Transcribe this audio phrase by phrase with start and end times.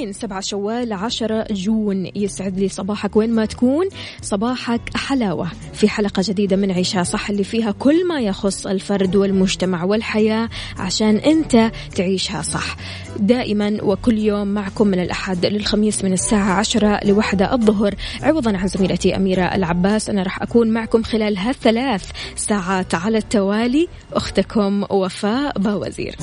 [0.00, 2.10] الاثنين سبعة شوال عشرة جون.
[2.14, 3.88] يسعد لي صباحك وين ما تكون.
[4.22, 5.50] صباحك حلاوة.
[5.72, 10.48] في حلقة جديدة من عيشها صح اللي فيها كل ما يخص الفرد والمجتمع والحياة
[10.78, 12.76] عشان أنت تعيشها صح.
[13.18, 17.94] دائما وكل يوم معكم من الأحد للخميس من الساعة عشرة لوحدة الظهر.
[18.22, 20.10] عوضا عن زميلتي أميرة العباس.
[20.10, 23.88] أنا راح أكون معكم خلال هالثلاث ساعات على التوالي.
[24.12, 26.16] أختكم وفاء باوزير.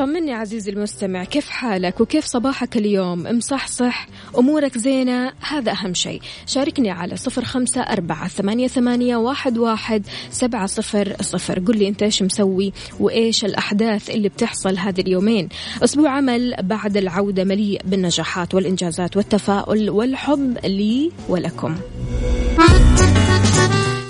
[0.00, 4.06] طمني عزيزي المستمع كيف حالك وكيف صباحك اليوم؟ مصحصح
[4.38, 6.20] أمورك زينة؟ هذا أهم شيء.
[6.46, 11.58] شاركني على صفر خمسة أربعة ثمانية, ثمانية واحد, واحد سبعة صفر صفر.
[11.58, 15.48] قل لي أنت إيش مسوي وإيش الأحداث اللي بتحصل هذه اليومين؟
[15.84, 21.76] أسبوع عمل بعد العودة مليء بالنجاحات والإنجازات والتفاؤل والحب لي ولكم.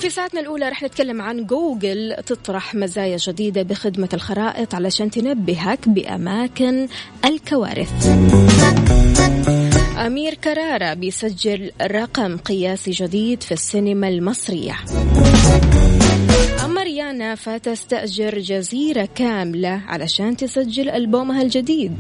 [0.01, 6.89] في ساعتنا الأولى رح نتكلم عن جوجل تطرح مزايا جديدة بخدمة الخرائط علشان تنبهك بأماكن
[7.25, 8.07] الكوارث.
[10.07, 14.77] أمير كرارة بيسجل رقم قياسي جديد في السينما المصرية.
[16.65, 21.93] أما ريانا فتستأجر جزيرة كاملة علشان تسجل ألبومها الجديد.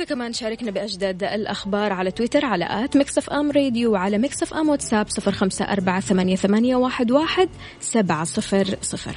[0.00, 4.68] وانت كمان شاركنا بأجدد الأخبار على تويتر على at Mix FM راديو وعلى Mix FM
[4.68, 7.48] واتساب صفر خمسة أربعة ثمانية, ثمانية واحد, واحد
[7.80, 9.16] سبعة صفر صفر.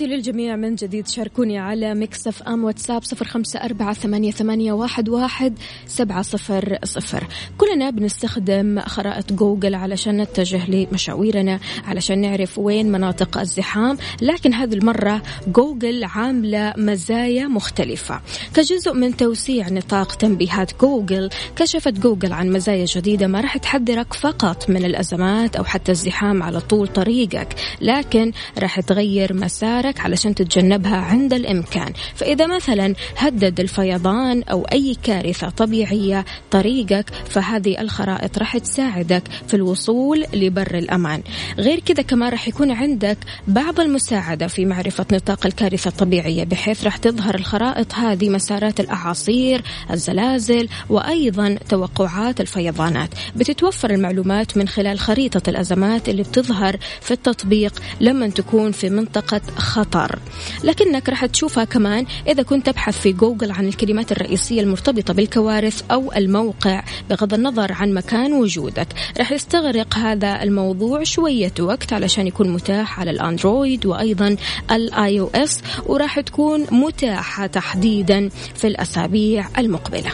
[0.00, 5.08] تحياتي للجميع من جديد شاركوني على Mix FM واتساب صفر خمسة أربعة ثمانية, ثمانية واحد,
[5.08, 7.26] واحد سبعة صفر صفر.
[7.58, 15.22] كلنا بنستخدم خرائط جوجل علشان نتجه لمشاويرنا علشان نعرف وين مناطق الزحام لكن هذه المرة
[15.46, 18.20] جوجل عاملة مزايا مختلفة.
[18.54, 24.70] كجزء من توسيع نطاق تنبيهات جوجل كشفت جوجل عن مزايا جديدة ما راح تحذرك فقط
[24.70, 27.48] من الأزمات أو حتى الزحام على طول طريقك
[27.80, 31.92] لكن راح تغير مسارك علشان تتجنبها عند الإمكان.
[32.14, 40.24] فإذا مثلا هدد الفيضان أو أي كارثة طبيعية طريقك فهذه الخرائط راح تساعدك في الوصول
[40.34, 41.22] لبر الأمان.
[41.58, 43.18] غير كذا كمان راح يكون عندك
[43.48, 50.68] بعض المساعدة في معرفة نطاق الكارثة الطبيعية بحيث راح تظهر الخرائط هذه مسارات الأعاصير الزلازل
[50.88, 53.10] وأيضا توقعات الفيضانات.
[53.36, 59.40] بتتوفر المعلومات من خلال خريطة الأزمات اللي بتظهر في التطبيق لما تكون في منطقة
[59.80, 60.18] خطر.
[60.64, 66.12] لكنك راح تشوفها كمان إذا كنت تبحث في جوجل عن الكلمات الرئيسية المرتبطة بالكوارث أو
[66.16, 68.86] الموقع بغض النظر عن مكان وجودك.
[69.18, 74.36] راح يستغرق هذا الموضوع شوية وقت علشان يكون متاح على الأندرويد وأيضا
[74.70, 80.10] ال iOS وراح تكون متاحة تحديدا في الأسابيع المقبلة.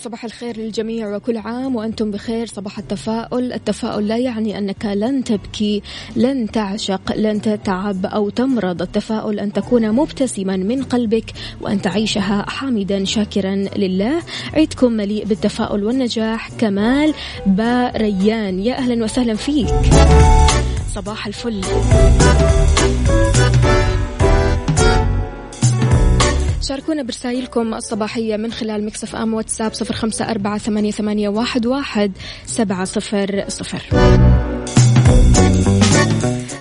[0.00, 2.46] صباح الخير للجميع وكل عام وأنتم بخير.
[2.46, 3.52] صباح التفاؤل.
[3.52, 5.82] التفاؤل لا يعني أنك لن تبكي
[6.16, 8.82] لن تعشق لن تتعب أو تمرض.
[8.82, 14.22] التفاؤل أن تكون مبتسما من قلبك وأن تعيشها حامدا شاكرا لله.
[14.54, 16.50] عيدكم مليء بالتفاؤل والنجاح.
[16.58, 17.14] كمال
[17.46, 18.60] باريان.
[18.60, 19.68] يا أهلا وسهلا فيك.
[20.94, 21.60] صباح الفل.
[26.60, 32.12] شاركونا برسائلكم الصباحية من خلال Mix FM واتساب صفر خمسة أربعة ثمانية, ثمانية واحد, واحد
[32.46, 33.82] سبعة صفر صفر.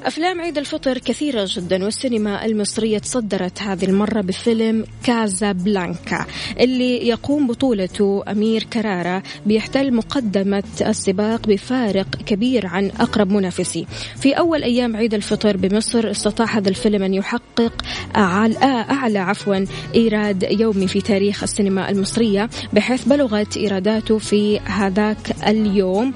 [0.10, 6.26] أفلام عيد الفطر كثيرة جدا والسينما المصرية تصدرت هذه المرة بفيلم كازا بلانكا
[6.60, 13.86] اللي يقوم بطولته أمير كرارة بيحتل مقدمة السباق بفارق كبير عن أقرب منافسيه
[14.22, 17.82] في أول أيام عيد الفطر بمصر استطاع هذا الفيلم أن يحقق
[18.16, 19.66] أعلى عفوا
[19.96, 26.14] إيراد يومي في تاريخ السينما المصرية بحيث بلغت إيراداته في هذاك اليوم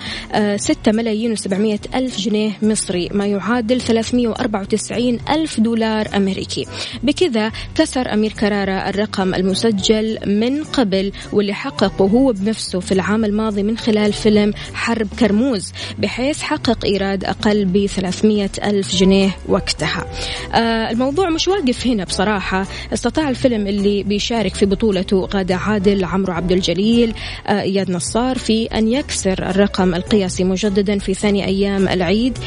[0.56, 6.65] 6 ملايين و700 ألف جنيه مصري ما يعادل 394 ألف دولار أمريكي.
[7.03, 13.63] بكذا كسر أمير كرارة الرقم المسجل من قبل واللي حققه هو بنفسه في العام الماضي
[13.63, 20.06] من خلال فيلم حرب كرموز بحيث حقق إيراد أقل ب 300 ألف جنيه وقتها.
[20.53, 22.68] آه الموضوع مش واقف هنا بصراحة.
[22.94, 27.13] استطاع الفيلم اللي بيشارك في بطولته غادة عادل عمرو عبد الجليل
[27.47, 32.38] آه إياد نصار في أن يكسر الرقم القياسي مجددا في ثاني أيام العيد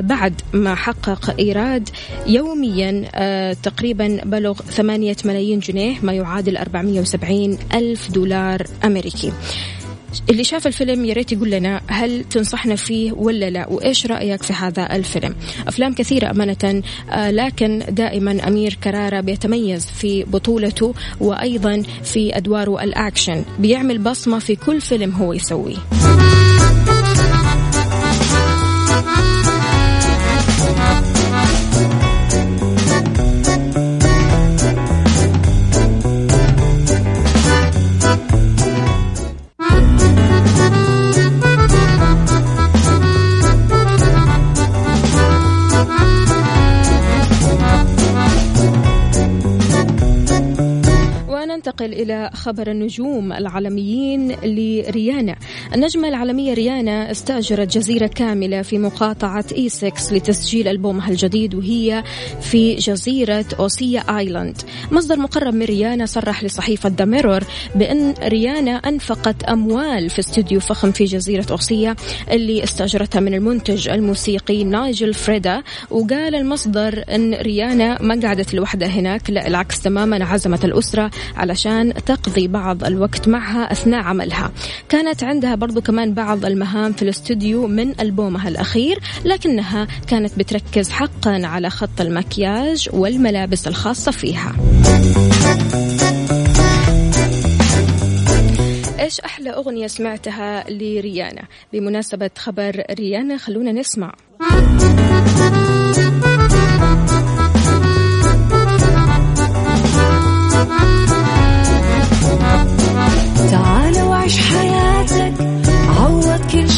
[0.00, 1.88] بعد ما حقق إيراد
[2.26, 9.32] يوميا آه، تقريبا بلغ 8 ملايين جنيه ما يعادل 470 ألف دولار أمريكي.
[10.30, 14.52] اللي شاف الفيلم يا ريت يقول لنا هل تنصحنا فيه ولا لا وإيش رأيك في
[14.52, 15.34] هذا الفيلم؟
[15.68, 23.44] أفلام كثيرة أمانة آه، لكن دائما أمير كرارة بيتميز في بطولته وأيضا في أدواره الأكشن.
[23.58, 25.76] بيعمل بصمة في كل فيلم هو يسويه.
[51.82, 55.36] ننتقل إلى خبر النجوم العالميين لريانا.
[55.74, 62.04] النجمة العالمية ريانا استأجرت جزيرة كاملة في مقاطعة إيسكس لتسجيل ألبومها الجديد وهي
[62.40, 64.56] في جزيرة أوسيا Island.
[64.90, 67.44] مصدر مقرب من ريانا صرح لصحيفة The Mirror
[67.74, 71.96] بأن ريانا أنفقت أموال في استوديو فخم في جزيرة أوسيا
[72.30, 75.62] اللي استأجرتها من المنتج الموسيقي نايجل فريدا.
[75.90, 81.71] وقال المصدر أن ريانا ما قعدت لوحدها هناك لا العكس تماما عزمت الأسرة علشان
[82.06, 84.50] تقضي بعض الوقت معها أثناء عملها.
[84.88, 91.40] كانت عندها برضو كمان بعض المهام في الاستوديو من ألبومها الأخير لكنها كانت بتركز حقا
[91.46, 94.52] على خط المكياج والملابس الخاصة فيها.
[99.00, 101.42] إيش أحلى أغنية سمعتها لريانا؟
[101.72, 104.14] بمناسبة خبر ريانا خلونا نسمع.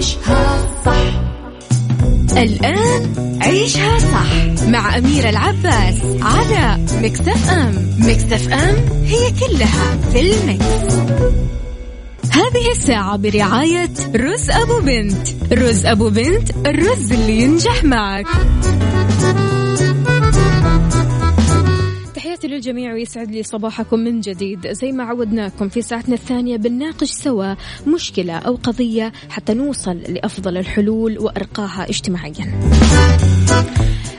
[0.00, 1.20] عيشها صح.
[2.38, 7.90] الآن عيشها صح مع أميرة العباس على مكتف أم.
[7.98, 10.94] مكتف أم هي كلها في المكس.
[12.30, 15.52] هذه الساعة برعاية رز أبو بنت.
[15.52, 18.26] رز أبو بنت الرز اللي ينجح معك.
[22.50, 24.72] للجميع ويسعد لي صباحكم من جديد.
[24.72, 27.54] زي ما عودناكم في ساعتنا الثانية بنناقش سوا
[27.86, 32.60] مشكلة أو قضية حتى نوصل لأفضل الحلول وأرقاها اجتماعيا.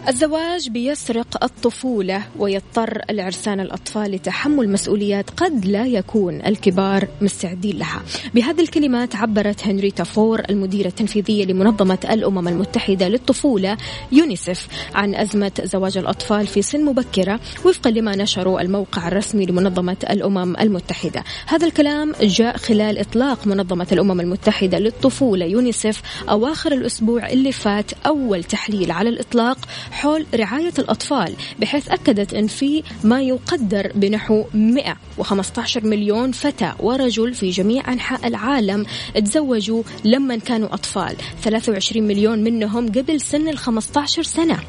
[0.08, 8.02] الزواج بيسرق الطفولة ويضطر العرسان الأطفال لتحمل مسؤوليات قد لا يكون الكبار مستعدين لها.
[8.34, 13.78] بهذه الكلمات عبرت هنريتا فور المديرة التنفيذية لمنظمة الأمم المتحدة للطفولة
[14.12, 20.56] يونيسف عن أزمة زواج الأطفال في سن مبكرة وفقا لما نشروا الموقع الرسمي لمنظمة الأمم
[20.58, 21.24] المتحدة.
[21.48, 28.44] هذا الكلام جاء خلال إطلاق منظمة الأمم المتحدة للطفولة يونيسف أواخر الأسبوع اللي فات أول
[28.44, 29.58] تحليل على الإطلاق
[29.92, 37.50] حول رعاية الأطفال بحيث أكدت أن في ما يقدر بنحو 115 مليون فتى ورجل في
[37.50, 38.86] جميع أنحاء العالم
[39.16, 41.16] تزوجوا لما كانوا أطفال.
[41.42, 44.60] 23 مليون منهم قبل سن ال 15 سنة.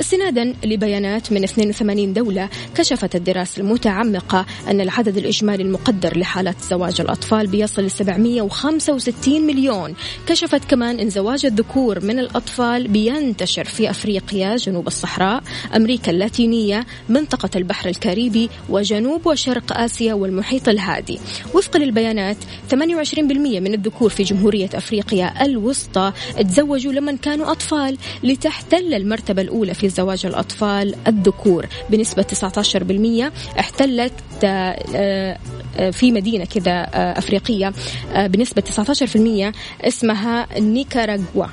[0.00, 7.46] استنادا لبيانات من 82 دولة كشفت الدراسة المتعمقة أن العدد الإجمالي المقدر لحالات زواج الأطفال
[7.46, 9.94] بيصل ل 765 مليون.
[10.26, 15.42] كشفت كمان أن زواج الذكور من الأطفال بينتشر في أفريقيا جنوب الصحراء
[15.76, 21.18] أمريكا اللاتينية منطقة البحر الكاريبي وجنوب وشرق آسيا والمحيط الهادي.
[21.54, 22.36] وفقا للبيانات
[22.70, 29.88] 28% من الذكور في جمهورية أفريقيا الوسطى تزوجوا لمن كانوا أطفال لتحتل المرتبة الأولى في
[29.88, 34.12] زواج الأطفال الذكور بنسبة 19% احتلت
[34.44, 35.38] آه،
[35.76, 37.72] آه، في مدينة كذا آه، أفريقية
[38.16, 41.46] بنسبة 19% اسمها نيكاراغوا.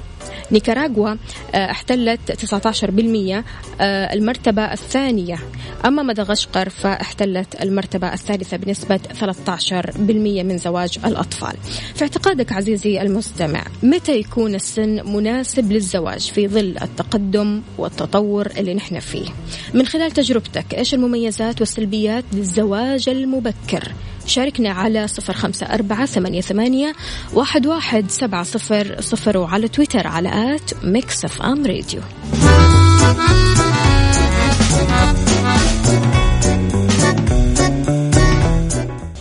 [0.51, 1.09] نيكاراغوا
[1.55, 3.43] آه، احتلت 19%
[3.81, 5.37] آه، المرتبة الثانية.
[5.85, 11.53] أما مدغشقر فاحتلت المرتبة الثالثة بنسبة 13% من زواج الأطفال.
[11.95, 18.99] في اعتقادك عزيزي المستمع متى يكون السن مناسب للزواج في ظل التقدم والتطور اللي نحن
[18.99, 19.25] فيه؟
[19.73, 23.91] من خلال تجربتك إيش المميزات والسلبيات للزواج المبكر؟
[24.27, 26.93] شاركنا على صفر خمسة أربعة ثمانية, ثمانية
[27.33, 32.01] واحد, واحد سبعة صفر صفر وعلى تويتر على at Mix FM راديو.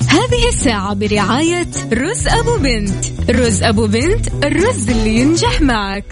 [0.08, 3.30] هذه الساعة برعاية رز أبو بنت.
[3.30, 6.04] رز أبو بنت الرز اللي ينجح معك.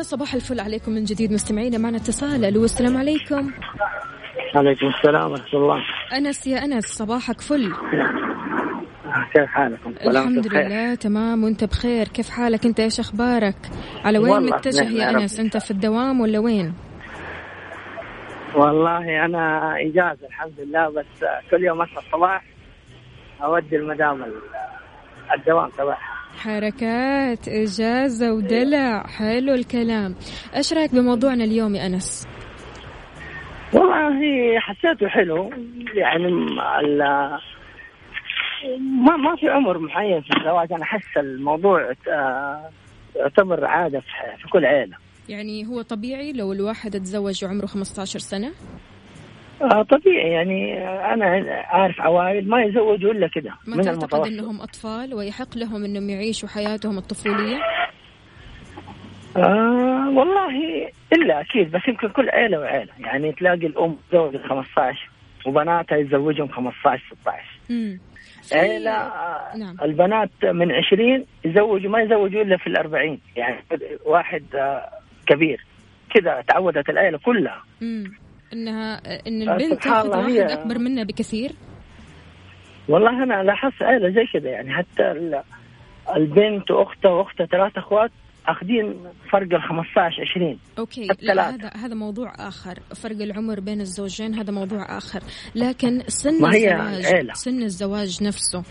[0.00, 2.44] يا صباح الفل عليكم من جديد مستمعينا معنا اتصال.
[2.44, 3.50] ألو السلام عليكم.
[4.54, 5.82] عليكم السلام ورحمة الله.
[6.16, 7.72] أنس يا أنس صباحك فل.
[9.34, 11.44] كيف حالكم؟ الحمد لله تمام.
[11.44, 13.56] وأنت بخير كيف حالك؟ أنت إيش أخبارك؟
[14.04, 16.74] على وين متجه يا أنس؟ أنت في الدوام ولا وين؟
[18.56, 22.44] والله أنا إجازة الحمد لله بس كل يوم أصحى الصباح
[23.42, 24.24] أودي المدام
[25.34, 26.19] الدوام تبعها.
[26.40, 29.06] حركات إجازة ودلع.
[29.06, 30.14] حلو الكلام.
[30.56, 32.26] إيش رأيك بموضوعنا اليوم يا أنس؟
[33.74, 35.50] والله حسيته حلو.
[35.94, 36.32] يعني
[39.06, 40.72] ما ما في عمر معين في الزواج.
[40.72, 41.92] أنا أحس الموضوع
[43.16, 44.00] يعتبر عادة
[44.42, 44.96] في كل عيلة.
[45.28, 48.52] يعني هو طبيعي لو الواحد تزوج عمره 15 سنة؟
[49.62, 51.26] آه طبيعي يعني أنا
[51.66, 54.26] عارف عوائل ما يزوجوا إلا كذا ما من تعتقد.
[54.26, 57.58] إنهم أطفال ويحق لهم إنهم يعيشوا حياتهم الطفولية؟
[59.36, 62.92] آه والله إلا أكيد بس يمكن كل عيلة وعيلة.
[62.98, 65.08] يعني تلاقي الأم تزوجت 15
[65.46, 67.38] وبناتها يتزوجهم 15 16
[67.70, 68.00] امم
[68.52, 69.10] عيلة
[69.56, 69.76] نعم.
[69.82, 73.20] البنات من 20 يزوجوا ما يزوجوا إلا في الأربعين.
[73.36, 73.56] يعني
[74.04, 74.88] واحد آه،
[75.26, 75.64] كبير.
[76.14, 77.62] كذا تعودت العيلة كلها.
[77.82, 78.12] امم
[78.52, 81.52] إنها إن البنت تاخذ واحد أكبر منها بكثير.
[82.88, 85.02] والله أنا لاحظت عائله زي كذا يعني حتى
[86.16, 88.10] البنت واختها وأختها ثلاث أخوات
[88.46, 88.94] أخذين
[89.32, 92.78] فرق ال 15 20 أوكي لا هذا هذا موضوع آخر.
[92.94, 95.20] فرق العمر بين الزوجين هذا موضوع آخر.
[95.54, 97.32] لكن سن ما هي الزواج عيلة.
[97.32, 98.62] سن الزواج نفسه.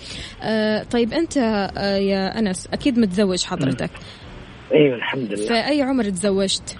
[0.43, 3.91] آه طيب أنت آه يا أنس أكيد متزوج حضرتك.
[4.73, 5.47] أيوه الحمد لله.
[5.47, 6.77] في أي عمر تزوجت؟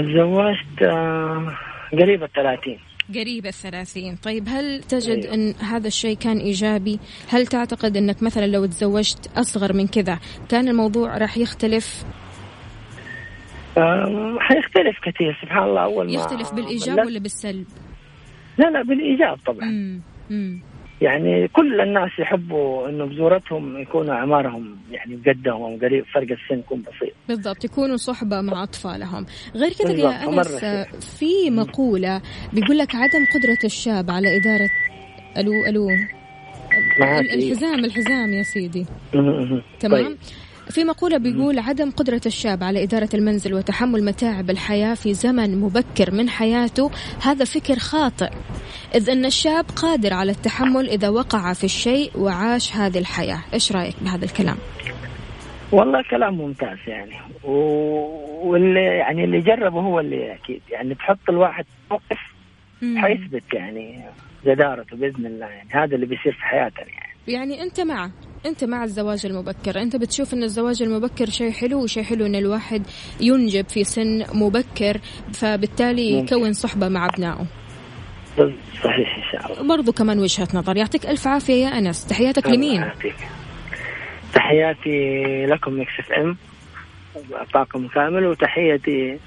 [0.00, 1.52] تزوجت آه
[1.92, 2.78] قريب الثلاثين
[3.14, 5.34] قريب الثلاثين طيب هل تجد أيوه.
[5.34, 10.18] أن هذا الشيء كان إيجابي هل تعتقد أنك مثلا لو تزوجت أصغر من كذا
[10.48, 12.04] كان الموضوع راح يختلف
[14.38, 17.66] حيختلف كثير سبحان الله أول ما يختلف بالإيجاب ولا بالسلب
[18.58, 20.00] لا لا بالإيجاب طبعا مم.
[20.30, 20.60] مم.
[21.02, 26.82] يعني كل الناس يحبوا إنه بزورتهم يكونوا اعمارهم يعني بقدهم أو قريب فرق السن يكون
[26.82, 27.14] بسيط.
[27.28, 29.26] بالضبط يكونوا صحبة مع أطفالهم.
[29.54, 30.64] غير كذا يا أنس
[31.18, 34.70] في مقولة بيقول لك عدم قدرة الشاب على اداره
[35.36, 35.88] ألو ألو.
[37.34, 38.86] الحزام الحزام يا سيدي.
[39.12, 40.16] تمام؟ طيب.
[40.70, 46.10] في مقولة بيقول عدم قدرة الشاب على إدارة المنزل وتحمل متاعب الحياة في زمن مبكر
[46.10, 46.90] من حياته
[47.22, 48.30] هذا فكر خاطئ.
[48.94, 53.38] إذ أن الشاب قادر على التحمل إذا وقع في الشيء وعاش هذه الحياة.
[53.54, 54.56] إيش رأيك بهذا الكلام؟
[55.72, 57.16] والله كلام ممتاز يعني.
[57.44, 57.52] و...
[58.48, 60.62] واللي يعني اللي جربه هو اللي أكيد.
[60.70, 62.18] يعني تحط الواحد موقف
[62.96, 64.04] حيثبت يعني
[64.46, 65.46] جدارته بإذن الله.
[65.46, 67.12] يعني هذا اللي بيصير في حياتنا يعني.
[67.28, 68.10] يعني أنت معه.
[68.46, 72.82] انت مع الزواج المبكر انت بتشوف إن الزواج المبكر شيء حلو وشيء حلو إن الواحد
[73.20, 75.00] ينجب في سن مبكر
[75.32, 77.46] فبالتالي يكون صحبة مع أبنائه.
[78.82, 79.76] صحيح إن شاء الله.
[79.76, 82.06] برضو كمان وجهة نظر يعطيك ألف عافية يا أنس.
[82.06, 82.90] تحياتك لمين؟
[84.34, 86.36] تحياتي لكم Mix FM.
[87.54, 89.18] طاقم كامل وتحياتي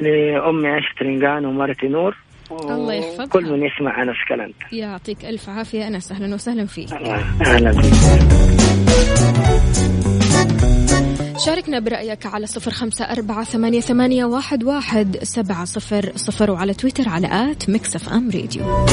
[0.00, 2.16] لأمي عائشة ترنجان ومرتي نور.
[2.52, 5.86] الله يحفظك كل من يسمع انس كلام يعطيك ألف عافية.
[5.86, 6.92] انس أهلا وسهلا فيك.
[6.92, 7.82] أهلا
[11.46, 17.08] شاركنا برأيك على صفر خمسة أربعة ثمانية, ثمانية واحد, واحد سبعة صفر صفر وعلى تويتر
[17.08, 18.86] على at Mix FM راديو.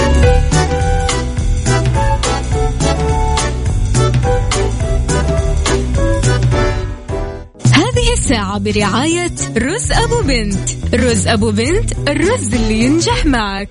[8.27, 10.95] الساعة برعاية رز أبو بنت.
[10.95, 13.69] رز أبو بنت الرز اللي ينجح معك.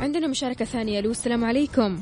[0.00, 2.00] عندنا مشاركة ثانية لو السلام عليكم.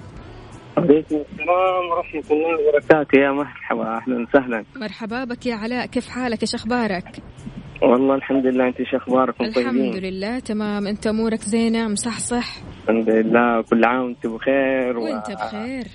[0.77, 3.19] عليكم السلام ورحمة الله وبركاته.
[3.19, 4.65] يا مرحبا أهلا وسهلا.
[4.77, 7.23] مرحبا بك يا علاء كيف حالك؟ إيش أخبارك؟
[7.83, 10.87] والله الحمد لله أنت إيش أخباركم؟ طيبين؟ الحمد لله تمام.
[10.87, 15.87] أنت أمورك زينة مصحصح؟ الحمد لله كل عام وأنت بخير وأنت بخير.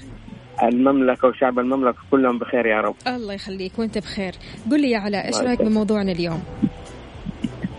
[0.63, 4.33] المملكة وشعب المملكة كلهم بخير يا رب الله يخليك وأنت بخير
[4.71, 6.43] قل لي يا علاء إيش رأيك بموضوعنا اليوم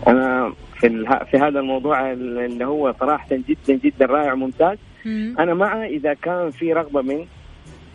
[0.07, 1.19] أنا في اله...
[1.31, 5.35] في هذا الموضوع اللي هو صراحة جدا جدا رائع وممتاز مم.
[5.39, 7.25] أنا مع إذا كان في رغبة من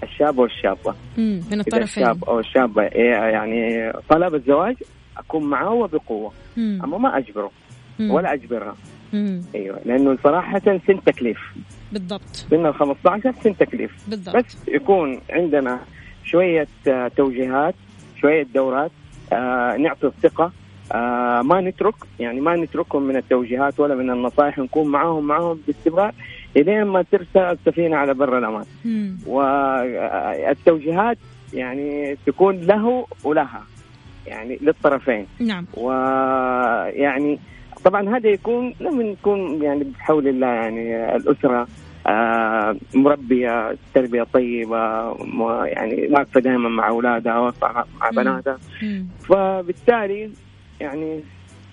[0.03, 1.41] الشاب والشابة مم.
[1.51, 4.77] من الطرفين الشاب أو الشابة إيه، يعني طلب الزواج
[5.17, 6.81] أكون معه وبقوة مم.
[6.85, 7.51] أما ما أجبره
[7.99, 8.11] مم.
[8.11, 8.77] ولا أجبرها
[9.13, 9.43] مم.
[9.55, 11.39] أيوه لأنه صراحة سن تكليف
[11.93, 12.37] بالضبط.
[12.51, 14.37] سن ال 15 سن تكليف بالضبط.
[14.37, 15.81] بس يكون عندنا
[16.25, 17.75] شوية آه، توجيهات
[18.21, 18.91] شوية دورات
[19.33, 20.53] آه نعطي الثقة
[20.93, 26.15] آه ما نترك يعني ما نتركهم من التوجيهات ولا من النصائح نكون معاهم معاهم باستمرار
[26.57, 28.65] إلين ما ترسل السفينه على بر الأمان.
[29.27, 31.19] والتوجيهات
[31.55, 33.63] يعني تكون له ولها
[34.27, 35.27] يعني للطرفين.
[35.41, 35.67] نعم.
[35.75, 37.39] ويعني
[37.85, 41.69] طبعا هذا يكون لما يكون يعني بحول الله يعني الأسرة
[42.95, 45.13] مربية تربية طيبة
[45.67, 48.59] يعني واقفة دائما مع أولادها واقفة مع بناتها
[49.29, 50.31] فبالتالي
[50.81, 51.21] يعني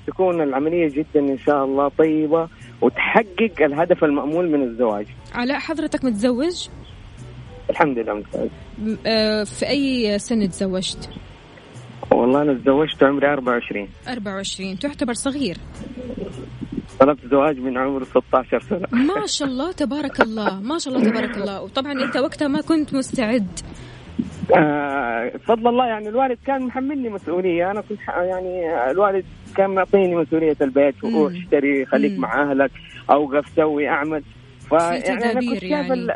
[0.08, 2.47] تكون العملية جدا إن شاء الله طيبة
[2.82, 5.06] وتحقق الهدف المأمول من الزواج.
[5.34, 6.67] علاء حضرتك متزوج؟
[7.69, 8.49] الحمد لله متزوج.
[9.06, 11.10] آه، في أي سن تزوجت؟
[12.12, 15.58] والله أنا تزوجت عمري 24 24 تعتبر صغير
[16.99, 18.88] طلبت زواج من عمر 16 سنة.
[18.91, 21.62] ما شاء الله تبارك الله ما شاء الله تبارك الله.
[21.62, 23.47] وطبعا أنت وقتها ما كنت مستعد.
[24.57, 27.71] آه فضل الله يعني الوالد كان محملني مسؤولية.
[27.71, 28.51] أنا كنت يعني
[28.91, 32.71] الوالد كان معطيني مسؤولية البيت وروح اشتري خليك مع أهلك
[33.12, 34.23] أوقف سوي أعمل.
[34.69, 36.12] فيعني أنا كنت شايف يعني.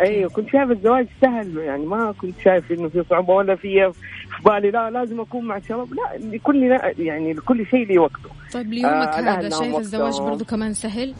[0.00, 4.42] أيوه كنت شايف الزواج سهل يعني ما كنت شايف إنه في صعوبة ولا في في
[4.44, 5.88] بالي لا لازم أكون مع الشباب.
[5.94, 8.30] لا لكل يعني لكل شيء له وقته.
[8.52, 11.14] طيب ليومك آه هذا شايف الزواج برضه كمان سهل؟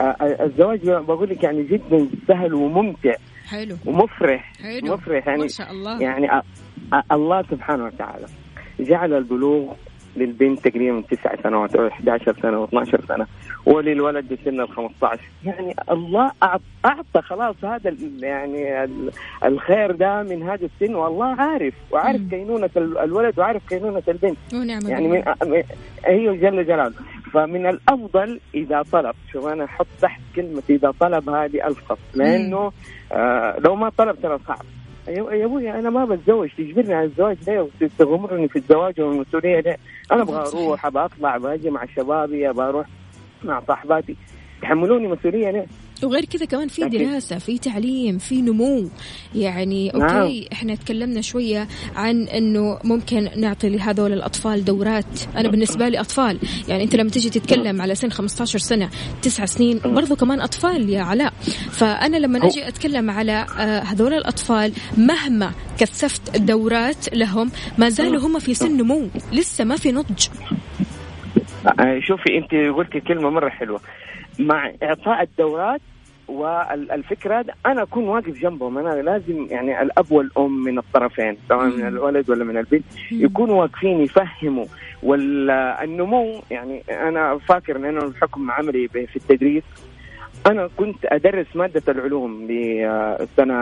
[0.00, 3.14] آه الزواج بقول لك يعني جدا سهل وممتع
[3.46, 3.76] حلو.
[3.86, 4.52] ومفرح.
[4.62, 4.94] حلو.
[4.94, 5.42] مفرح يعني.
[5.42, 6.02] ما شاء الله.
[6.02, 6.42] يعني
[7.12, 8.26] الله سبحانه وتعالى
[8.80, 9.72] جعل البلوغ
[10.16, 13.26] للبنت تقريبا تسع سنوات أو 11 سنة أو 12 سنة.
[13.66, 16.30] وللولد بسن ال 15 يعني الله
[16.84, 18.88] أعطى خلاص هذا يعني
[19.44, 24.36] الخير ده من هذا السن والله عارف وعارف كينونة الولد وعارف كينونة البنت.
[24.54, 25.62] ونعم يعني من
[26.04, 26.94] هي جل جلاله.
[27.32, 29.14] فمن الأفضل إذا طلب.
[29.32, 32.72] شوف أنا أحط تحت كلمة إذا طلب هذه الفقط لأنه
[33.12, 34.64] آه لو ما طلب ترى صعب.
[35.08, 39.76] يا أبوي أنا ما بتزوج تجبرني على الزواج ليه وتغمرني في الزواج والمسؤوليه ليه؟
[40.12, 42.86] أنا أبغى أروح أبغى أطلع أبغى أجي مع شبابي أبغى أروح
[43.44, 44.16] مع صاحباتي
[44.62, 45.66] يحملوني مسؤولية ليه؟
[46.04, 48.88] وغير كذا كمان في دراسة في تعليم في نمو.
[49.34, 50.02] يعني نعم.
[50.02, 50.48] أوكي نعم.
[50.52, 55.04] إحنا تكلمنا شوية عن أنه ممكن نعطي لهذول الأطفال دورات.
[55.36, 56.38] أنا بالنسبة لي أطفال.
[56.68, 58.90] يعني أنت لما تجي تتكلم على سن 15 سنة
[59.22, 61.32] تسع سنين برضو كمان أطفال يا علاء.
[61.70, 68.38] فأنا لما أجي أتكلم على آه، هذول الأطفال مهما كثفت دورات لهم ما زالوا هم
[68.38, 69.08] في سن نمو.
[69.32, 70.26] لسه ما في نضج.
[71.66, 73.80] آه، شوفي أنت قلتي كلمة مرة حلوة.
[74.38, 75.80] مع إعطاء الدورات
[76.28, 82.30] والفكرة أنا أكون واقف جنبهم أنا لازم يعني الأب والأم من الطرفين سواء من الولد
[82.30, 84.66] ولا من البنت يكونوا واقفين يفهموا.
[85.02, 89.62] والنمو يعني أنا فاكر إن أنا بحكم عملي في التدريس
[90.46, 93.54] أنا كنت أدرس مادة العلوم لسنه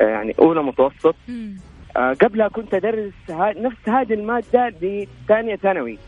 [0.00, 1.14] يعني أولى متوسط.
[1.96, 5.98] آه، قبلها كنت أدرس نفس هذه المادة لثانيه ثانوي.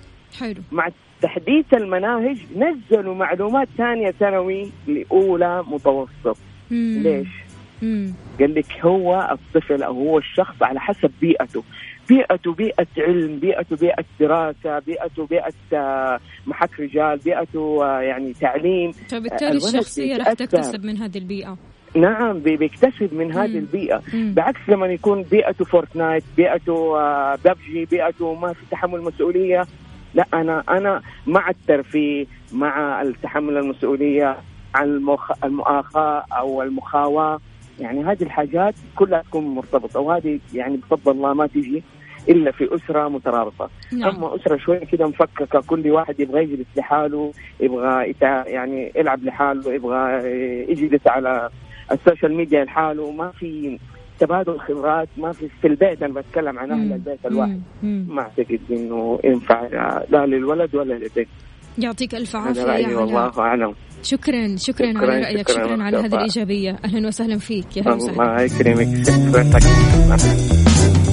[0.41, 0.63] حلو.
[0.73, 0.89] مع
[1.23, 6.37] تحديث المناهج نزلوا معلومات ثانية ثانوي لأولى متوسط.
[6.71, 7.29] ليش؟
[8.41, 11.63] قال لك هو الطفل أو هو الشخص على حسب بيئته.
[12.09, 18.93] بيئته بيئة علم بيئته بيئة دراسة بيئته بيئة آه، محك رجال بيئته آه، يعني تعليم.
[18.93, 21.57] فبالتالي الشخصية راح تكتسب من هذه البيئة.
[21.97, 23.57] نعم بيكتسب من هذه مم.
[23.59, 24.03] البيئة.
[24.15, 24.35] مم.
[24.35, 26.97] بعكس لما يكون بيئته Fortnite بيئته
[27.35, 29.67] ببجي بيئته ما في تحمل مسؤولية
[30.19, 34.37] لا أنا أنا مع الترفيه مع التحمل المسؤولية
[34.75, 35.45] عن المخ...
[35.45, 37.41] المؤاخاة أو المخاواة
[37.81, 41.83] يعني هذه الحاجات كلها تكون مرتبطة وهذه يعني بفضل الله ما تجي
[42.29, 44.17] إلا في أسرة مترابطة نعم.
[44.17, 50.31] أما أسرة شوية كده مفككة كل واحد يبغى يجلس لحاله يبغى يعني يلعب لحاله يبغى
[50.71, 51.51] يجلس على
[51.93, 53.79] السوشيال ميديا لحاله ما في
[54.21, 57.61] تبادل خبرات ما في في البيت أنا بتكلم عن أهل البيت الواحد.
[57.83, 59.67] ما أعتقد إنه ينفع
[60.11, 61.29] لا للولد ولا للبنت.
[61.79, 63.75] يعطيك ألف عافية يا والله أعلم.
[64.03, 67.77] شكرا شكرا, على رأيك شكرا, شكرا على هذه الايجابيه أهلا وسهلا فيك.
[67.77, 68.13] يا أهلا وسهلا.
[68.23, 68.89] الله يكرمك.
[69.07, 69.59] شكرا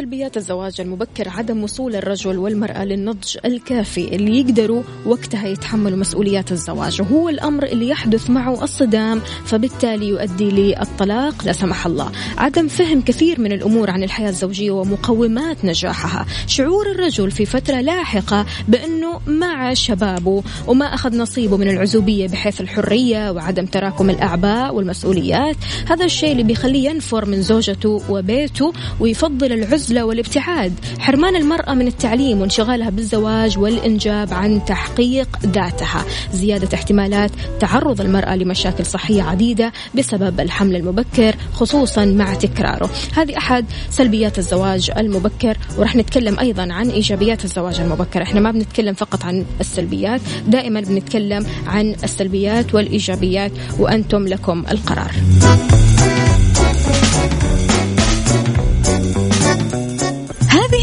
[0.00, 7.00] سلبيات الزواج المبكر عدم وصول الرجل والمرأة للنضج الكافي اللي يقدروا وقتها يتحملوا مسؤوليات الزواج.
[7.00, 12.12] وهو الأمر اللي يحدث معه الصدام فبالتالي يؤدي للطلاق لا سمح الله.
[12.38, 16.26] عدم فهم كثير من الأمور عن الحياة الزوجية ومقومات نجاحها.
[16.46, 22.60] شعور الرجل في فترة لاحقة بأنه ما عاش شبابه وما أخذ نصيبه من العزوبية بحيث
[22.60, 25.56] الحرية وعدم تراكم الأعباء والمسؤوليات.
[25.86, 30.72] هذا الشيء اللي بيخليه ينفر من زوجته وبيته ويفضل العزلة العزلة والابتعاد.
[30.98, 36.04] حرمان المرأة من التعليم وانشغالها بالزواج والإنجاب عن تحقيق ذاتها.
[36.32, 42.90] زيادة احتمالات تعرض المرأة لمشاكل صحية عديدة بسبب الحمل المبكر خصوصا مع تكراره.
[43.16, 48.22] هذه أحد سلبيات الزواج المبكر ورح نتكلم أيضا عن إيجابيات الزواج المبكر.
[48.22, 55.10] إحنا ما بنتكلم فقط عن السلبيات دائما بنتكلم عن السلبيات والإيجابيات وأنتم لكم القرار.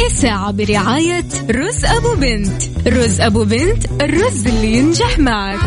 [0.07, 2.87] الساعة برعاية رز أبو بنت.
[2.87, 5.59] رز أبو بنت الرز اللي ينجح معك.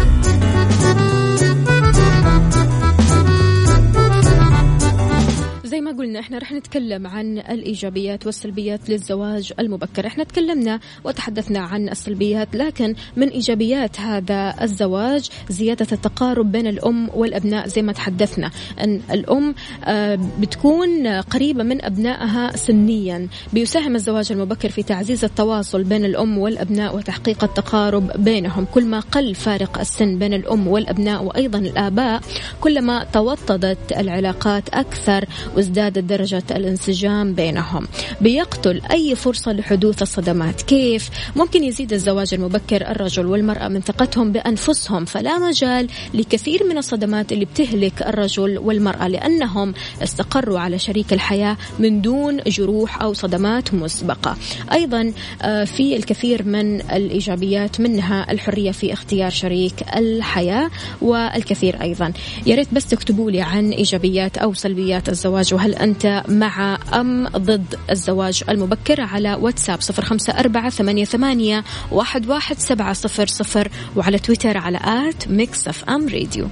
[6.01, 12.95] قلنا إحنا رح نتكلم عن الإيجابيات والسلبيات للزواج المبكر، إحنا تكلمنا وتحدثنا عن السلبيات لكن
[13.17, 18.51] من إيجابيات هذا الزواج زيادة التقارب بين الأم والأبناء زي ما تحدثنا.
[18.85, 26.05] إن الأم آه، بتكون قريبة من أبنائها سنيا، بيساهم الزواج المبكر في تعزيز التواصل بين
[26.05, 32.21] الأم والأبناء وتحقيق التقارب بينهم، كل ما قل فارق السن بين الأم والأبناء وأيضا الآباء
[32.61, 35.25] كلما توطدت العلاقات أكثر
[35.57, 37.87] وازداد زادت درجة الانسجام بينهم.
[38.21, 40.63] بيقتل أي فرصة لحدوث الصدمات.
[40.63, 45.05] كيف؟ ممكن يزيد الزواج المبكر الرجل والمرأة من ثقتهم بأنفسهم.
[45.05, 52.03] فلا مجال لكثير من الصدمات اللي بتهلك الرجل والمرأة لأنهم استقروا على شريك الحياة من
[52.03, 54.37] دون جروح أو صدمات مسبقة.
[54.73, 60.71] أيضا آه، في الكثير من الإيجابيات منها الحرية في اختيار شريك الحياة
[61.03, 62.13] والكثير أيضا.
[62.47, 67.79] يا ريت بس تكتبوا لي عن إيجابيات أو سلبيات الزواج وهل أنت مع أم ضد
[67.91, 74.19] الزواج المبكر على واتساب صفر خمسة أربعة ثمانية, ثمانية واحد, واحد سبعة صفر صفر وعلى
[74.19, 76.49] تويتر على at Mix FM Radio.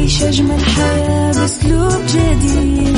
[0.00, 2.96] عيش أجمل حياة بأسلوب جديد.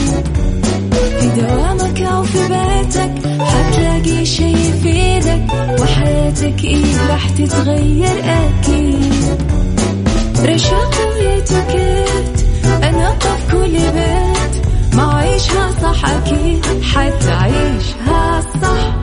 [1.20, 5.44] في دوامك أو في بيتك حتلاقي شي يفيدك
[5.80, 9.14] وحياتك إيه راح تتغير أكيد.
[10.44, 12.46] رشاق ويتوكيت
[12.82, 19.01] أنا في كل بيت ما عيشها صح أكيد حتعيشها صح.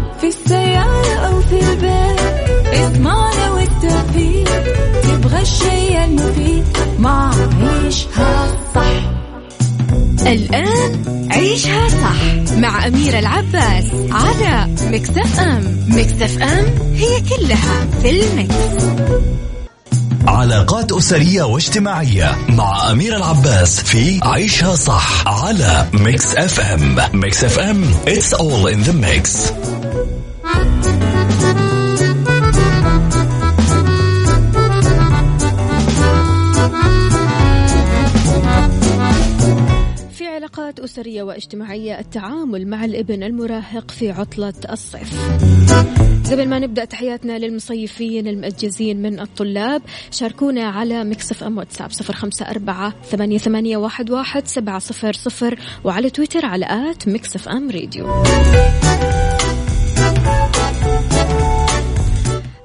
[5.50, 6.64] تبغى الشي المفيد
[7.00, 7.32] ما
[7.62, 9.12] عيشها صح.
[10.28, 15.86] الآن عيشها صح مع أميرة العباس على Mix FM.
[15.88, 18.84] Mix FM هي كلها في ال mix.
[20.28, 26.96] علاقات أسرية واجتماعية مع أميرة العباس في عيشها صح على Mix FM.
[27.14, 29.52] Mix FM it's all in the mix.
[40.90, 45.20] أسرية واجتماعية التعامل مع الابن المراهق في عطلة الصيف.
[46.32, 52.46] قبل ما نبدأ تحياتنا للمصيفين المأجزين من الطلاب شاركونا على Mix FM واتساب صفر خمسة
[52.46, 58.24] أربعة ثمانية, ثمانية واحد, واحد سبعة صفر صفر وعلى تويتر على at Mix FM Radio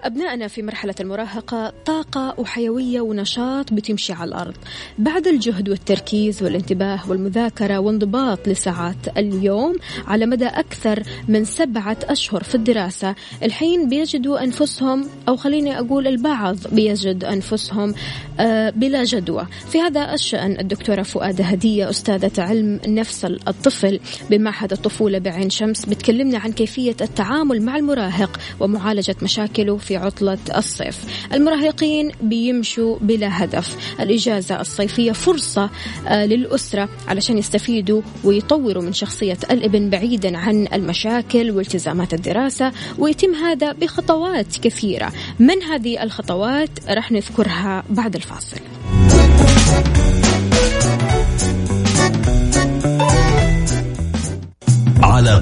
[0.05, 4.55] أبنائنا في مرحلة المراهقة طاقة وحيوية ونشاط بتمشي على الأرض.
[4.99, 9.75] بعد الجهد والتركيز والانتباه والمذاكرة وانضباط لساعات اليوم
[10.07, 16.57] على مدى أكثر من سبعة أشهر في الدراسة الحين بيجدوا أنفسهم أو خليني أقول البعض
[16.73, 17.95] بيجد أنفسهم
[18.41, 19.47] آه، بلا جدوى.
[19.71, 26.39] في هذا الشأن الدكتورة فؤادة هدية أستاذة علم نفس الطفل بمعهد الطفولة بعين شمس بتكلمنا
[26.39, 31.05] عن كيفية التعامل مع المراهق ومعالجة مشاكله في عطلة الصيف.
[31.35, 33.77] المراهقين بيمشوا بلا هدف.
[34.01, 35.71] الإجازة الصيفية فرصة
[36.09, 43.73] آه، للأسرة علشان يستفيدوا ويطوروا من شخصية الإبن بعيدا عن المشاكل والتزامات الدراسة ويتم هذا
[43.73, 45.13] بخطوات كثيرة.
[45.39, 48.61] من هذه الخطوات؟ رح نذكرها بعد الفاصل.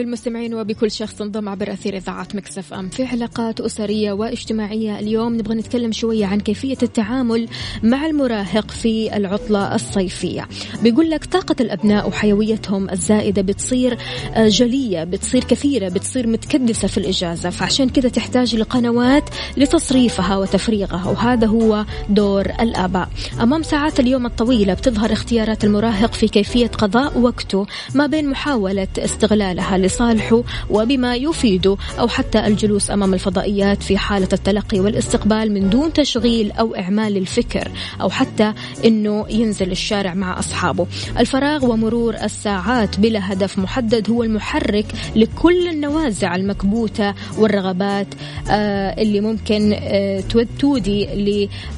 [0.00, 2.88] بالمستمعين وبكل شخص انضم عبر أثير إذاعة مكسف أم.
[2.88, 7.48] في علاقات أسرية واجتماعية اليوم نبغى نتكلم شوية عن كيفية التعامل
[7.82, 10.48] مع المراهق في العطلة الصيفية.
[10.82, 13.98] بيقول لك طاقة الأبناء وحيويتهم الزائدة بتصير
[14.34, 17.50] آه، جلية بتصير كثيرة بتصير متكدسة في الإجازة.
[17.50, 19.24] فعشان كذا تحتاج لقنوات
[19.56, 23.08] لتصريفها وتفريغها وهذا هو دور الآباء.
[23.40, 29.60] أمام ساعات اليوم الطويلة بتظهر اختيارات المراهق في كيفية قضاء وقته ما بين محاولة استغلالها
[29.60, 35.92] لها لصالحه وبما يفيده أو حتى الجلوس أمام الفضائيات في حالة التلقي والاستقبال من دون
[35.92, 38.52] تشغيل أو إعمال الفكر أو حتى
[38.84, 40.86] أنه ينزل الشارع مع أصحابه.
[41.18, 48.06] الفراغ ومرور الساعات بلا هدف محدد هو المحرك لكل النوازع المكبوتة والرغبات
[48.50, 50.22] آه، اللي ممكن آه،
[50.58, 51.08] تودي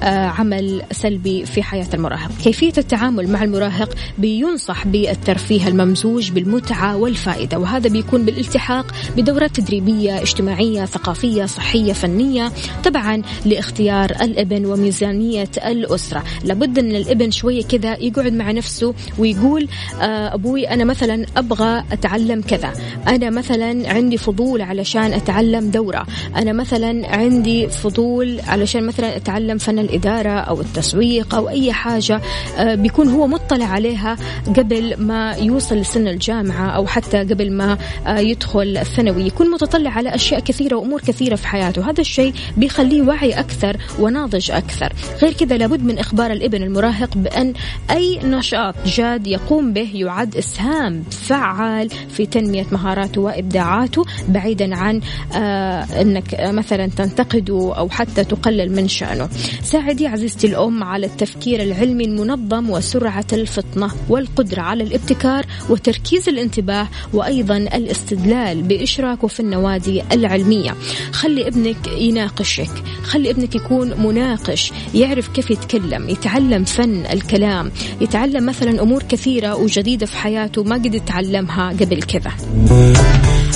[0.03, 2.31] لعمل سلبي في حياة المراهق.
[2.45, 8.87] كيفية التعامل مع المراهق بينصح بالترفيه الممزوج بالمتعة والفائدة وهذا بيكون بالالتحاق
[9.17, 12.53] بدورات تدريبية اجتماعية ثقافية صحية فنية
[12.85, 16.23] طبعا لاختيار الابن وميزانية الأسرة.
[16.45, 19.69] لابد أن الابن شوية كذا يقعد مع نفسه ويقول
[20.01, 22.73] آه، أبوي أنا مثلا أبغى أتعلم كذا.
[23.09, 26.07] أنا مثلا عندي فضول علشان أتعلم دورة.
[26.37, 32.21] أنا مثلا عندي فضول علشان مثلا أتعلم فن الإدارة أو التسويق أو أي حاجة
[32.59, 34.17] آه، بيكون هو مطلع عليها
[34.57, 40.41] قبل ما يوصل لسن الجامعة أو حتى قبل ما يدخل الثانوي يكون متطلع على أشياء
[40.41, 41.91] كثيرة وأمور كثيرة في حياته.
[41.91, 44.93] هذا الشيء بيخليه واعي أكثر وناضج أكثر.
[45.23, 47.53] غير كذا لابد من إخبار الابن المراهق بأن
[47.91, 55.01] أي نشاط جاد يقوم به يعد إسهام فعال في تنمية مهاراته وإبداعاته بعيدا عن
[55.35, 59.29] آه أنك مثلا تنتقده أو حتى تقلل من شأنه.
[59.63, 67.43] ساعدي عزيزتي الأم على التفكير العلمي المنظم وسرعة الفطنة والقدرة على الابتكار وتركيز الانتباه وأيضا
[67.43, 70.75] أيضا الاستدلال بإشراكه في النوادي العلمية.
[71.13, 72.71] خلي ابنك يناقشك
[73.03, 80.07] خلي ابنك يكون مناقش يعرف كيف يتكلم يتعلم فن الكلام يتعلم مثلا أمور كثيرة وجديدة
[80.07, 82.33] في حياته ما قد يتعلمها قبل كذا.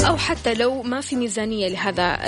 [0.05, 2.19] أو حتى لو ما في ميزانية لهذا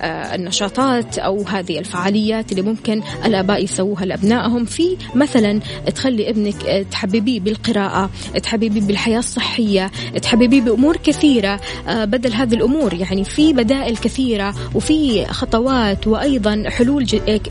[0.00, 4.64] آه، النشاطات أو هذه الفعاليات اللي ممكن الآباء يسووها لأبنائهم.
[4.64, 5.60] في مثلا
[5.94, 8.10] تخلي ابنك آه، تحببيه بالقراءة
[8.42, 9.90] تحببيه بالحياة الصحية
[10.22, 12.94] تحببيه بأمور كثيرة آه، بدل هذه الأمور.
[12.94, 17.04] يعني في بدائل كثيرة وفي خطوات وأيضا حلول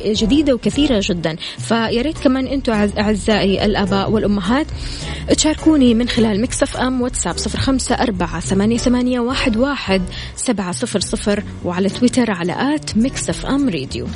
[0.06, 1.36] جديدة وكثيرة جدا.
[1.58, 4.68] فياريت كمان أنتم أعزائي الآباء والأمهات
[5.38, 10.02] تشاركوني من خلال مكسف أم واتساب صفر خمسة أربعة ثمانية, ثمانية واحد, واحد
[10.36, 14.08] سبعة صفر صفر وعلى تويتر على at Mix FM Radio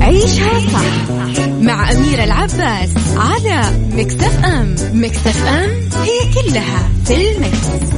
[0.00, 1.08] عيشها صح
[1.48, 5.70] مع أميرة العباس على Mix FM Mix FM
[6.02, 7.94] هي كلها في ال mix.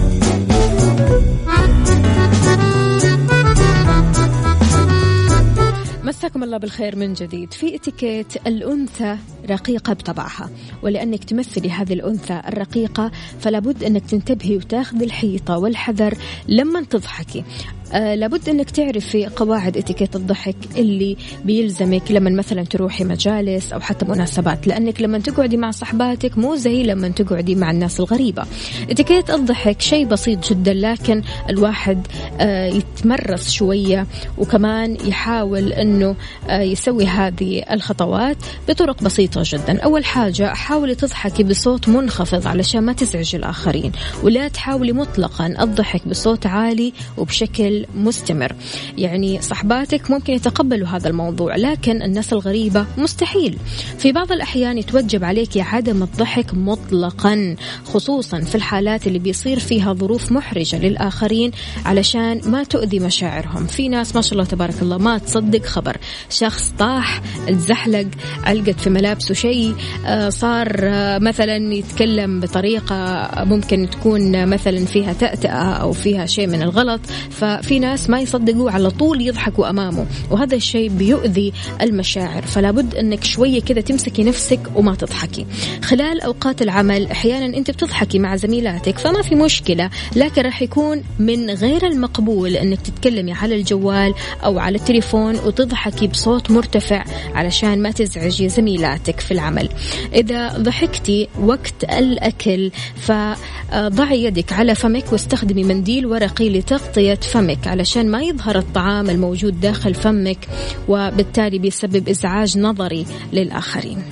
[6.26, 7.52] مساكم الله بالخير من جديد.
[7.52, 9.16] في اتيكيت الأنثى
[9.50, 10.50] رقيقة بطبعها.
[10.82, 13.10] ولأنك تمثلي هذه الأنثى الرقيقة
[13.40, 16.14] فلا بد أنك تنتبهي وتاخذي الحيطة والحذر
[16.48, 17.44] لما تضحكي.
[17.92, 24.06] آه لابد إنك تعرفي قواعد إتيكيت الضحك اللي بيلزمك لما مثلا تروحي مجالس أو حتى
[24.06, 28.44] مناسبات لأنك لما تقعدي مع صحباتك مو زي لما تقعدي مع الناس الغريبة.
[28.90, 32.06] إتيكيت الضحك شيء بسيط جدا لكن الواحد
[32.40, 34.06] آه يتمرس شوية
[34.38, 36.16] وكمان يحاول إنه
[36.48, 38.36] آه يسوي هذه الخطوات
[38.68, 39.80] بطرق بسيطة جدا.
[39.80, 46.46] أول حاجة حاولي تضحكي بصوت منخفض علشان ما تزعجي الآخرين ولا تحاولي مطلقا الضحك بصوت
[46.46, 48.52] عالي وبشكل مستمر
[48.98, 53.58] يعني صحباتك ممكن يتقبلوا هذا الموضوع لكن الناس الغريبة مستحيل.
[53.98, 60.32] في بعض الأحيان يتوجب عليك عدم الضحك مطلقا خصوصا في الحالات اللي بيصير فيها ظروف
[60.32, 61.50] محرجة للآخرين
[61.84, 63.66] علشان ما تؤذي مشاعرهم.
[63.66, 65.96] في ناس ما شاء الله تبارك الله ما تصدق خبر.
[66.30, 68.06] شخص طاح تزحلق
[68.44, 69.74] علقت في ملابسه شيء
[70.06, 76.62] آه، صار آه، مثلا يتكلم بطريقة ممكن تكون مثلا فيها تأتأة أو فيها شيء من
[76.62, 81.52] الغلط ف في ناس ما يصدقوا على طول يضحكوا أمامه وهذا الشيء بيؤذي
[81.82, 82.42] المشاعر.
[82.42, 85.46] فلا بد أنك شوية كذا تمسكي نفسك وما تضحكي.
[85.82, 91.50] خلال أوقات العمل أحيانا أنت بتضحكي مع زميلاتك فما في مشكلة لكن راح يكون من
[91.50, 98.48] غير المقبول أنك تتكلمي على الجوال أو على التليفون وتضحكي بصوت مرتفع علشان ما تزعجي
[98.48, 99.68] زميلاتك في العمل.
[100.14, 107.55] إذا ضحكتي وقت الأكل فضعي يدك على فمك واستخدمي منديل ورقي لتغطية فمك.
[107.56, 110.48] فمك علشان ما يظهر الطعام الموجود داخل فمك
[110.88, 114.02] وبالتالي بيسبب إزعاج نظري للآخرين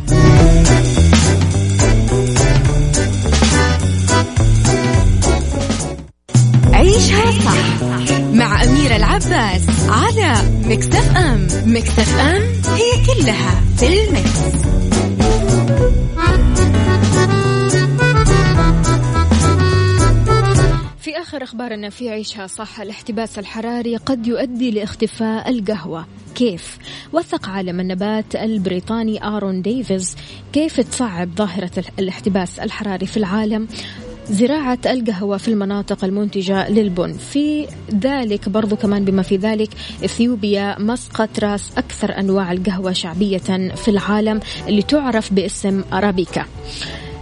[6.73, 7.83] عيشها صح
[8.33, 10.35] مع أميرة العباس على
[10.67, 12.43] مكتف أم مكتف أم
[12.75, 14.65] هي كلها في المكس.
[21.35, 26.07] آخر أخبارنا في عيشها صح الاحتباس الحراري قد يؤدي لاختفاء القهوة.
[26.35, 26.79] كيف؟
[27.13, 30.17] وثق عالم النبات البريطاني آرون ديفيز
[30.53, 33.69] كيف تصعب ظاهرة الاحتباس الحراري في العالم؟
[34.31, 37.13] زراعة القهوة في المناطق المنتجة للبن.
[37.13, 39.71] في ذلك برضو كمان بما في ذلك
[40.05, 43.39] إثيوبيا مسقط راس أكثر أنواع القهوة شعبية
[43.75, 46.47] في العالم اللي تعرف باسم أرابيكا.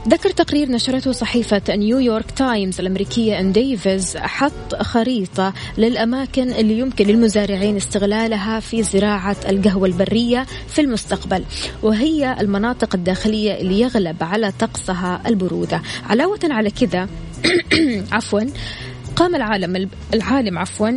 [0.08, 7.76] ذكر تقرير نشرته صحيفة نيويورك تايمز الأمريكية أن ديفيز حط خريطة للأماكن اللي يمكن للمزارعين
[7.76, 11.44] استغلالها في زراعة القهوة البرية في المستقبل
[11.82, 15.82] وهي المناطق الداخلية اللي يغلب على طقسها البرودة.
[16.08, 17.08] علاوة على كذا
[18.12, 18.40] عفوا
[19.16, 20.90] قام العالم العالم عفوا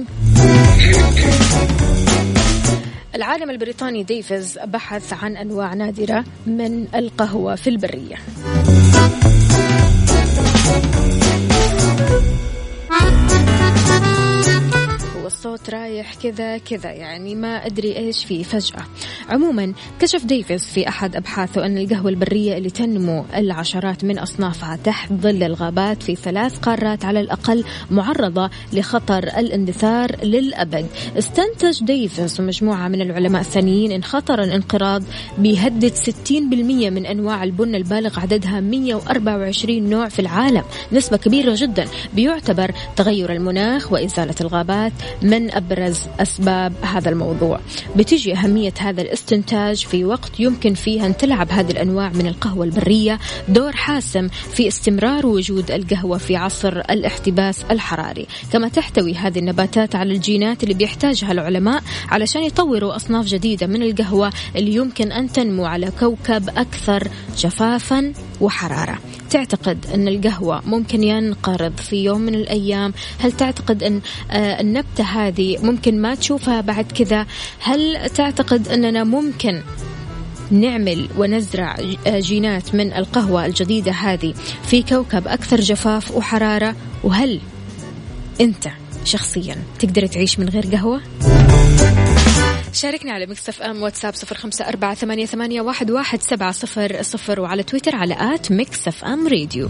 [3.16, 8.16] العالم البريطاني ديفيز بحث عن أنواع نادرة من القهوة في البرية.
[10.66, 11.25] Thank you.
[15.46, 18.86] الصوت رايح كذا كذا يعني ما أدري إيش فيه فجأة.
[19.30, 25.14] عموما كشف ديفيز في أحد أبحاثه أن القهوة البرية اللي تنمو العشرات من أصنافها تحت
[25.14, 30.86] ظل الغابات في ثلاث قارات على الأقل معرضة لخطر الاندثار للأبد.
[31.18, 35.04] استنتج ديفيز ومجموعة من العلماء الثانيين أن خطر الانقراض
[35.38, 40.64] بيهدد 60% من أنواع البن البالغ عددها 124 نوع في العالم.
[40.92, 41.86] نسبة كبيرة جدا.
[42.14, 47.60] بيعتبر تغير المناخ وإزالة الغابات من أبرز أسباب هذا الموضوع.
[47.96, 53.20] بتجي أهمية هذا الاستنتاج في وقت يمكن فيه أن تلعب هذه الأنواع من القهوة البرية
[53.48, 58.28] دور حاسم في استمرار وجود القهوة في عصر الاحتباس الحراري.
[58.54, 64.34] كما تحتوي هذه النباتات على الجينات اللي بيحتاجها العلماء علشان يطوروا أصناف جديدة من القهوة
[64.56, 69.00] اللي يمكن أن تنمو على كوكب أكثر جفافا وحرارة.
[69.36, 75.58] تعتقد أن القهوة ممكن ينقرض في يوم من الأيام؟ هل تعتقد أن آه، النبتة هذه
[75.64, 77.26] ممكن ما تشوفها بعد كذا؟
[77.60, 79.62] هل تعتقد أننا ممكن
[80.52, 84.34] نعمل ونزرع آه، جينات من القهوة الجديدة هذه
[84.68, 87.42] في كوكب أكثر جفاف وحرارة؟ وهل
[88.42, 88.68] أنت
[89.06, 91.02] شخصيا تقدر تعيش من غير قهوة؟
[92.76, 97.40] شاركنا على Mix FM واتساب صفر خمسة أربعة ثمانية, ثمانية واحد, واحد سبعة صفر صفر
[97.40, 99.70] وعلى تويتر على at Mix FM Radio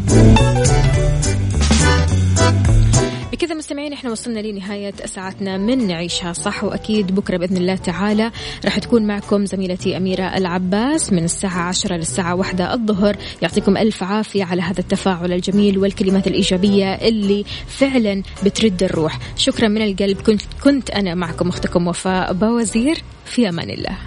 [3.35, 8.31] بكذا مستمعين إحنا وصلنا لنهاية ساعتنا من نعيشها صح وأكيد بكرة بإذن الله تعالى
[8.65, 13.17] راح تكون معكم زميلتي أميرة العباس من الساعة عشرة للساعة واحدة الظهر.
[13.41, 19.19] يعطيكم ألف عافية على هذا التفاعل الجميل والكلمات الإيجابية اللي فعلا بترد الروح.
[19.37, 23.97] شكرا من القلب كنت كنت أنا معكم أختكم وفاء باوزير في أمان الله.